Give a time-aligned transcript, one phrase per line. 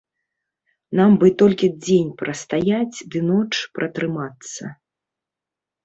[0.99, 3.47] Нам бы толькі дзень прастаяць ды ноч
[3.79, 4.63] пратрымацца.